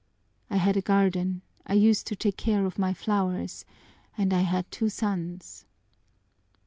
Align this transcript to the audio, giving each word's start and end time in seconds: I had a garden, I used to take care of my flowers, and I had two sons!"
I 0.49 0.57
had 0.57 0.75
a 0.77 0.81
garden, 0.81 1.43
I 1.67 1.73
used 1.73 2.07
to 2.07 2.15
take 2.15 2.35
care 2.35 2.65
of 2.65 2.79
my 2.79 2.91
flowers, 2.91 3.65
and 4.17 4.33
I 4.33 4.41
had 4.41 4.71
two 4.71 4.89
sons!" 4.89 5.67